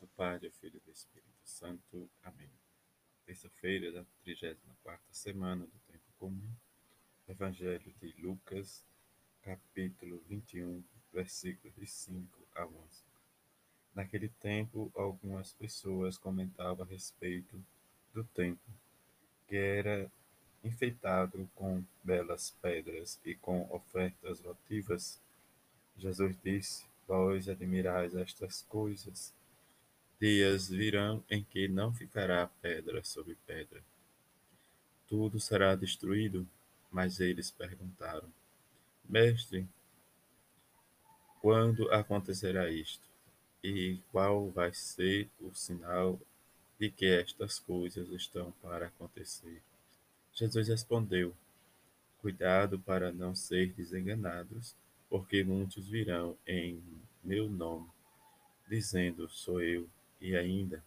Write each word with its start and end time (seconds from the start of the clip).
do 0.00 0.06
Pai, 0.08 0.38
do 0.38 0.50
Filho 0.50 0.76
e 0.76 0.80
do 0.80 0.92
Espírito 0.92 1.28
Santo. 1.44 2.08
Amém. 2.22 2.48
Terça-feira 3.26 3.90
da 3.90 4.04
34 4.22 5.04
semana 5.10 5.66
do 5.66 5.78
Tempo 5.90 6.04
Comum. 6.18 6.50
Evangelho 7.28 7.92
de 8.00 8.14
Lucas, 8.22 8.84
capítulo 9.42 10.22
21, 10.28 10.82
versículos 11.12 11.74
de 11.74 11.86
5 11.86 12.46
a 12.54 12.64
11. 12.64 12.74
Naquele 13.94 14.28
tempo, 14.28 14.90
algumas 14.94 15.52
pessoas 15.52 16.16
comentavam 16.16 16.86
a 16.86 16.88
respeito 16.88 17.60
do 18.14 18.22
templo, 18.22 18.72
que 19.48 19.56
era 19.56 20.10
enfeitado 20.62 21.50
com 21.56 21.84
belas 22.04 22.50
pedras 22.62 23.20
e 23.24 23.34
com 23.34 23.68
ofertas 23.70 24.40
votivas. 24.40 25.20
Jesus 25.96 26.36
disse: 26.42 26.86
Vós 27.06 27.48
admirais 27.48 28.14
estas 28.14 28.62
coisas 28.62 29.36
Dias 30.20 30.68
virão 30.68 31.22
em 31.30 31.44
que 31.44 31.68
não 31.68 31.94
ficará 31.94 32.44
pedra 32.60 33.04
sobre 33.04 33.36
pedra. 33.46 33.80
Tudo 35.06 35.38
será 35.38 35.76
destruído. 35.76 36.44
Mas 36.90 37.20
eles 37.20 37.50
perguntaram: 37.52 38.28
Mestre, 39.08 39.68
quando 41.40 41.88
acontecerá 41.92 42.68
isto? 42.68 43.06
E 43.62 43.98
qual 44.10 44.50
vai 44.50 44.72
ser 44.72 45.28
o 45.40 45.54
sinal 45.54 46.20
de 46.80 46.90
que 46.90 47.06
estas 47.06 47.60
coisas 47.60 48.08
estão 48.10 48.50
para 48.62 48.86
acontecer? 48.86 49.62
Jesus 50.32 50.66
respondeu: 50.66 51.32
Cuidado 52.20 52.78
para 52.80 53.12
não 53.12 53.36
ser 53.36 53.72
desenganados, 53.72 54.74
porque 55.08 55.44
muitos 55.44 55.86
virão 55.86 56.36
em 56.44 56.82
meu 57.22 57.48
nome, 57.48 57.88
dizendo: 58.68 59.28
Sou 59.28 59.60
eu 59.62 59.88
e 60.20 60.36
ainda, 60.36 60.84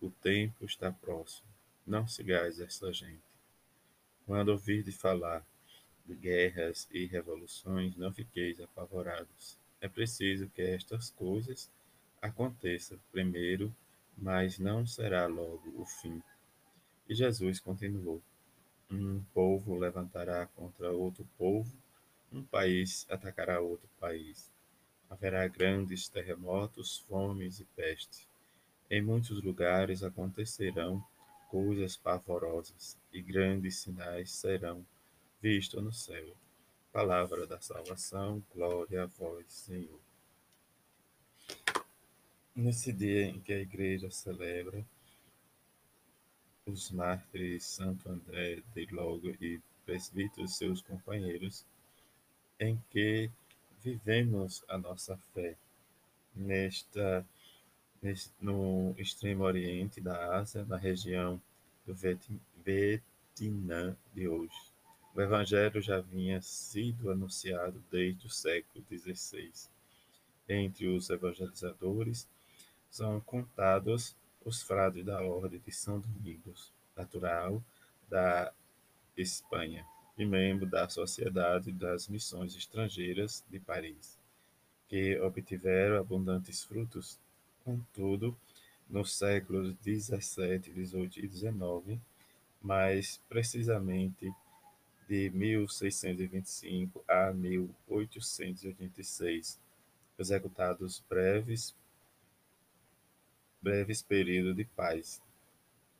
o 0.00 0.10
tempo 0.10 0.64
está 0.64 0.90
próximo. 0.90 1.46
Não 1.86 2.06
sigais 2.06 2.58
esta 2.58 2.92
gente. 2.92 3.22
Quando 4.26 4.48
ouvirdes 4.48 4.96
falar 4.96 5.46
de 6.04 6.14
guerras 6.14 6.88
e 6.90 7.06
revoluções, 7.06 7.96
não 7.96 8.12
fiqueis 8.12 8.60
apavorados. 8.60 9.56
É 9.80 9.88
preciso 9.88 10.48
que 10.48 10.62
estas 10.62 11.10
coisas 11.10 11.70
aconteçam 12.20 12.98
primeiro, 13.10 13.74
mas 14.16 14.58
não 14.58 14.86
será 14.86 15.26
logo 15.26 15.72
o 15.80 15.86
fim. 15.86 16.22
E 17.08 17.14
Jesus 17.14 17.60
continuou: 17.60 18.20
Um 18.90 19.22
povo 19.32 19.78
levantará 19.78 20.46
contra 20.46 20.90
outro 20.90 21.26
povo, 21.38 21.72
um 22.32 22.42
país 22.42 23.06
atacará 23.08 23.60
outro 23.60 23.88
país. 24.00 24.50
Haverá 25.08 25.46
grandes 25.46 26.08
terremotos, 26.08 26.98
fomes 27.08 27.60
e 27.60 27.64
pestes 27.76 28.31
em 28.92 29.00
muitos 29.00 29.42
lugares 29.42 30.02
acontecerão 30.02 31.02
coisas 31.48 31.96
pavorosas, 31.96 32.98
e 33.10 33.22
grandes 33.22 33.78
sinais 33.78 34.30
serão 34.32 34.84
vistos 35.40 35.82
no 35.82 35.90
céu. 35.90 36.36
Palavra 36.92 37.46
da 37.46 37.58
salvação, 37.58 38.44
glória 38.54 39.04
a 39.04 39.06
vós, 39.06 39.46
Senhor. 39.48 39.98
Nesse 42.54 42.92
dia 42.92 43.24
em 43.24 43.40
que 43.40 43.54
a 43.54 43.60
igreja 43.60 44.10
celebra 44.10 44.84
os 46.66 46.90
mártires 46.90 47.64
Santo 47.64 48.10
André 48.10 48.62
de 48.74 48.86
Logo 48.92 49.30
e 49.40 49.58
presbíteros 49.86 50.58
seus 50.58 50.82
companheiros, 50.82 51.64
em 52.60 52.78
que 52.90 53.30
vivemos 53.82 54.62
a 54.68 54.76
nossa 54.76 55.16
fé 55.32 55.56
nesta 56.34 57.26
no 58.40 58.94
extremo 58.98 59.44
oriente 59.44 60.00
da 60.00 60.36
Ásia, 60.36 60.64
na 60.64 60.76
região 60.76 61.40
do 61.86 61.94
Vietnã 61.94 63.96
de 64.12 64.26
hoje. 64.26 64.72
O 65.14 65.20
Evangelho 65.20 65.80
já 65.80 66.00
vinha 66.00 66.42
sido 66.42 67.10
anunciado 67.10 67.82
desde 67.90 68.26
o 68.26 68.30
século 68.30 68.84
XVI. 68.90 69.52
Entre 70.48 70.88
os 70.88 71.10
evangelizadores 71.10 72.28
são 72.90 73.20
contados 73.20 74.16
os 74.44 74.62
frades 74.62 75.04
da 75.04 75.22
Ordem 75.22 75.60
de 75.64 75.70
São 75.70 76.00
Domingos, 76.00 76.72
natural 76.96 77.62
da 78.08 78.52
Espanha 79.16 79.86
e 80.18 80.26
membro 80.26 80.66
da 80.66 80.88
Sociedade 80.88 81.70
das 81.70 82.08
Missões 82.08 82.56
Estrangeiras 82.56 83.44
de 83.48 83.60
Paris, 83.60 84.18
que 84.88 85.18
obtiveram 85.20 85.98
abundantes 85.98 86.64
frutos 86.64 87.18
Contudo, 87.64 88.36
nos 88.88 89.16
séculos 89.16 89.74
XVII, 89.82 90.84
XVIII 90.84 91.10
e 91.16 91.28
XIX, 91.28 92.00
mais 92.60 93.20
precisamente 93.28 94.32
de 95.08 95.30
1625 95.30 97.04
a 97.08 97.32
1886, 97.32 99.58
executados 100.18 101.02
breves 101.08 101.74
breves 103.60 104.02
períodos 104.02 104.56
de 104.56 104.64
paz. 104.64 105.22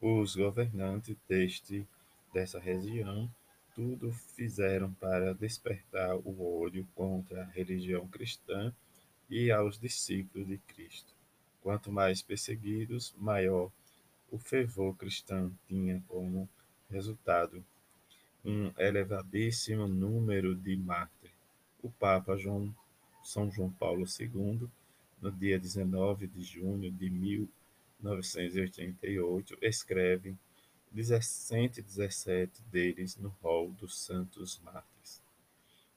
Os 0.01 0.35
governantes 0.35 1.17
deste 1.29 1.87
dessa 2.33 2.59
região 2.59 3.31
tudo 3.75 4.13
fizeram 4.13 4.93
para 4.95 5.33
despertar 5.33 6.17
o 6.17 6.63
ódio 6.63 6.87
contra 6.95 7.43
a 7.43 7.47
religião 7.47 8.07
cristã 8.09 8.75
e 9.31 9.51
aos 9.51 9.79
discípulos 9.79 10.49
de 10.49 10.59
Cristo. 10.59 11.22
Quanto 11.63 11.93
mais 11.93 12.21
perseguidos, 12.21 13.15
maior 13.19 13.71
o 14.31 14.39
fervor 14.39 14.95
cristão 14.97 15.51
tinha 15.69 16.03
como 16.09 16.49
resultado 16.91 17.65
um 18.45 18.73
elevadíssimo 18.77 19.87
número 19.87 20.57
de 20.57 20.77
mártires. 20.77 21.33
O 21.81 21.89
Papa 21.91 22.37
João, 22.37 22.75
São 23.23 23.49
João 23.51 23.71
Paulo 23.71 24.05
II, 24.19 24.69
no 25.21 25.31
dia 25.31 25.57
19 25.59 26.27
de 26.27 26.43
junho 26.43 26.91
de 26.91 27.09
1988, 27.09 29.57
escreve 29.63 30.35
117 30.93 32.61
deles 32.73 33.17
no 33.17 33.29
rol 33.41 33.71
dos 33.73 34.01
santos 34.01 34.61
mártires. 34.65 35.23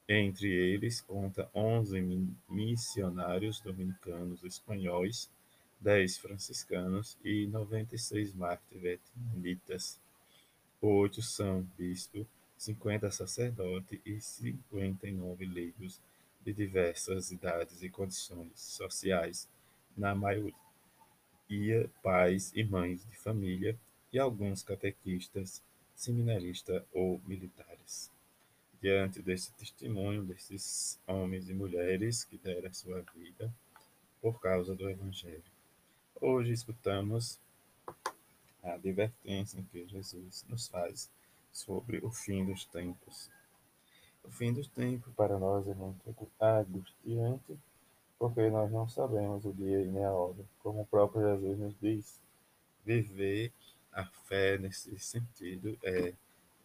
Entre 0.08 0.48
eles, 0.48 1.00
conta 1.00 1.50
11 1.52 2.00
missionários 2.48 3.58
dominicanos 3.60 4.44
espanhóis 4.44 5.28
dez 5.80 6.18
franciscanos 6.18 7.16
e 7.24 7.46
noventa 7.46 7.94
e 7.94 7.98
seis 7.98 8.32
mártires 8.32 8.82
vietnamitas. 8.82 10.00
Oito 10.80 11.22
são 11.22 11.62
bispo, 11.76 12.26
cinquenta 12.56 13.10
sacerdotes 13.10 14.00
e 14.04 14.20
cinquenta 14.20 15.06
e 15.08 15.12
nove 15.12 15.46
leigos 15.46 16.00
de 16.44 16.52
diversas 16.52 17.30
idades 17.30 17.82
e 17.82 17.88
condições 17.88 18.52
sociais, 18.54 19.48
na 19.96 20.14
maioria 20.14 20.54
pais 22.02 22.52
e 22.54 22.62
mães 22.64 23.04
de 23.04 23.16
família 23.16 23.78
e 24.12 24.18
alguns 24.18 24.62
catequistas, 24.62 25.62
seminaristas 25.94 26.82
ou 26.92 27.20
militares. 27.26 28.10
Diante 28.80 29.22
desse 29.22 29.52
testemunho 29.54 30.22
desses 30.22 31.00
homens 31.06 31.48
e 31.48 31.54
mulheres 31.54 32.24
que 32.24 32.36
deram 32.36 32.68
a 32.68 32.72
sua 32.72 33.02
vida 33.14 33.52
por 34.20 34.40
causa 34.40 34.74
do 34.74 34.88
Evangelho, 34.88 35.55
Hoje 36.18 36.50
escutamos 36.50 37.38
a 38.62 38.72
advertência 38.72 39.62
que 39.70 39.86
Jesus 39.86 40.46
nos 40.48 40.66
faz 40.66 41.10
sobre 41.52 41.98
o 41.98 42.10
fim 42.10 42.42
dos 42.42 42.64
tempos. 42.64 43.30
O 44.24 44.30
fim 44.30 44.50
dos 44.50 44.66
tempos 44.66 45.12
para 45.14 45.38
nós 45.38 45.68
é 45.68 45.74
muito 45.74 46.16
angustiante, 46.40 47.58
porque 48.18 48.48
nós 48.48 48.72
não 48.72 48.88
sabemos 48.88 49.44
o 49.44 49.52
dia 49.52 49.82
e 49.82 49.88
nem 49.88 50.04
a 50.04 50.10
hora. 50.10 50.42
Como 50.60 50.80
o 50.80 50.86
próprio 50.86 51.20
Jesus 51.20 51.58
nos 51.58 51.74
diz, 51.82 52.18
viver 52.82 53.52
a 53.92 54.06
fé 54.06 54.56
nesse 54.56 54.98
sentido 54.98 55.78
é 55.82 56.14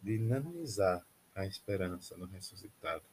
dinamizar 0.02 1.04
a 1.34 1.44
esperança 1.44 2.16
no 2.16 2.24
ressuscitado. 2.24 3.04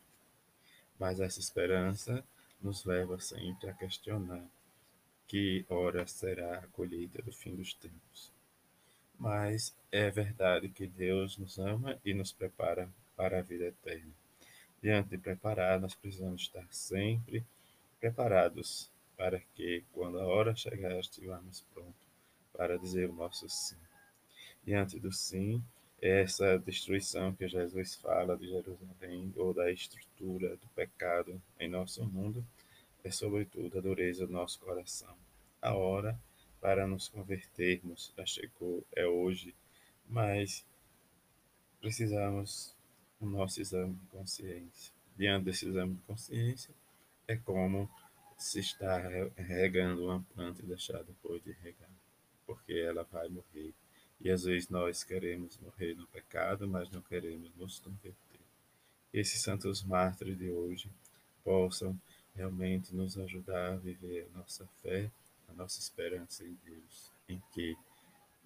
Mas 0.97 1.19
essa 1.19 1.41
esperança 1.41 2.23
nos 2.61 2.85
leva 2.85 3.19
sempre 3.19 3.69
a 3.69 3.73
questionar 3.73 4.47
que 5.29 5.63
ora 5.69 6.07
será 6.07 6.57
a 6.57 6.67
colheita 6.69 7.21
do 7.21 7.31
fim 7.31 7.55
dos 7.55 7.75
tempos. 7.75 8.33
Mas 9.17 9.77
é 9.91 10.09
verdade 10.09 10.69
que 10.69 10.87
Deus 10.87 11.37
nos 11.37 11.59
ama 11.59 11.99
e 12.03 12.15
nos 12.15 12.31
prepara 12.31 12.89
para 13.15 13.37
a 13.37 13.41
vida 13.43 13.65
eterna. 13.65 14.11
Diante 14.81 15.09
de 15.09 15.19
preparar, 15.19 15.79
nós 15.79 15.93
precisamos 15.93 16.41
estar 16.41 16.65
sempre 16.71 17.45
preparados 17.99 18.89
para 19.15 19.39
que, 19.53 19.83
quando 19.93 20.19
a 20.19 20.25
hora 20.25 20.55
chegar, 20.55 20.99
estivermos 20.99 21.61
prontos 21.73 22.07
para 22.51 22.79
dizer 22.79 23.07
o 23.07 23.13
nosso 23.13 23.47
sim. 23.47 23.77
Diante 24.63 24.99
do 24.99 25.11
sim, 25.11 25.63
essa 26.01 26.57
destruição 26.57 27.35
que 27.35 27.47
Jesus 27.47 27.93
fala 27.95 28.35
de 28.35 28.47
Jerusalém 28.47 29.31
ou 29.35 29.53
da 29.53 29.71
estrutura 29.71 30.55
do 30.55 30.67
pecado 30.69 31.39
em 31.59 31.69
nosso 31.69 32.03
mundo 32.03 32.43
é 33.03 33.11
sobretudo 33.11 33.77
a 33.77 33.81
dureza 33.81 34.27
do 34.27 34.33
nosso 34.33 34.59
coração. 34.59 35.15
A 35.61 35.73
hora 35.73 36.19
para 36.59 36.85
nos 36.87 37.07
convertermos. 37.07 38.13
Já 38.17 38.25
chegou, 38.25 38.85
é 38.95 39.05
hoje, 39.05 39.55
mas 40.07 40.65
precisamos 41.79 42.75
do 43.19 43.27
nosso 43.27 43.61
exame 43.61 43.95
de 43.95 44.05
consciência. 44.07 44.93
Diante 45.17 45.45
desse 45.45 45.67
exame 45.67 45.95
de 45.95 46.01
consciência, 46.01 46.73
é 47.27 47.35
como 47.35 47.89
se 48.37 48.59
está 48.59 48.97
regando 49.35 50.05
uma 50.05 50.23
planta 50.33 50.61
e 50.61 50.65
deixar 50.65 51.03
depois 51.03 51.43
de 51.43 51.51
regar, 51.51 51.89
porque 52.45 52.73
ela 52.73 53.03
vai 53.03 53.27
morrer. 53.27 53.73
E 54.19 54.29
às 54.29 54.43
vezes 54.43 54.69
nós 54.69 55.03
queremos 55.03 55.57
morrer 55.57 55.93
no 55.95 56.07
pecado, 56.07 56.67
mas 56.67 56.89
não 56.89 57.01
queremos 57.01 57.53
nos 57.55 57.79
converter. 57.79 58.39
Esses 59.13 59.41
santos 59.41 59.83
mártires 59.83 60.37
de 60.37 60.49
hoje 60.49 60.89
possam 61.43 61.99
realmente 62.39 62.95
nos 62.95 63.17
ajudar 63.17 63.73
a 63.73 63.75
viver 63.75 64.25
a 64.33 64.37
nossa 64.37 64.65
fé, 64.81 65.11
a 65.49 65.53
nossa 65.53 65.77
esperança 65.77 66.45
em 66.45 66.57
Deus, 66.63 67.11
em 67.27 67.41
que 67.53 67.77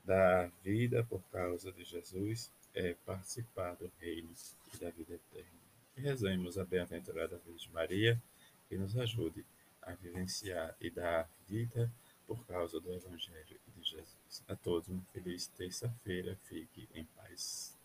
dar 0.03 0.49
vida 0.63 1.03
por 1.03 1.21
causa 1.31 1.71
de 1.71 1.83
Jesus 1.83 2.51
é 2.73 2.95
participar 3.05 3.75
do 3.75 3.91
reino 3.99 4.33
e 4.73 4.77
da 4.77 4.89
vida 4.89 5.13
eterna. 5.13 5.59
E 5.95 6.01
rezemos 6.01 6.57
a 6.57 6.65
bem-aventurada 6.65 7.39
Virgem 7.45 7.71
Maria, 7.71 8.21
que 8.67 8.75
nos 8.79 8.97
ajude 8.97 9.45
a 9.79 9.93
vivenciar 9.93 10.75
e 10.81 10.89
dar 10.89 11.29
vida 11.47 11.91
por 12.25 12.43
causa 12.47 12.79
do 12.79 12.91
Evangelho 12.91 13.59
de 13.75 13.83
Jesus. 13.83 14.43
A 14.47 14.55
todos 14.55 14.87
uma 14.87 15.03
feliz 15.13 15.45
terça-feira. 15.49 16.35
Fique 16.45 16.89
em 16.95 17.05
paz. 17.05 17.77